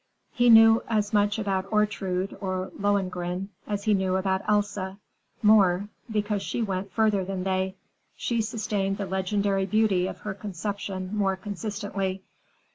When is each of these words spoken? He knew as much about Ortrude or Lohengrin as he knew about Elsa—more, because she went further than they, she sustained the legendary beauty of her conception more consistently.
He 0.31 0.49
knew 0.49 0.81
as 0.87 1.13
much 1.13 1.37
about 1.37 1.69
Ortrude 1.71 2.35
or 2.41 2.71
Lohengrin 2.75 3.49
as 3.67 3.83
he 3.83 3.93
knew 3.93 4.15
about 4.15 4.41
Elsa—more, 4.49 5.89
because 6.09 6.41
she 6.41 6.63
went 6.63 6.91
further 6.91 7.23
than 7.23 7.43
they, 7.43 7.75
she 8.15 8.41
sustained 8.41 8.97
the 8.97 9.05
legendary 9.05 9.67
beauty 9.67 10.07
of 10.07 10.21
her 10.21 10.33
conception 10.33 11.15
more 11.15 11.35
consistently. 11.35 12.23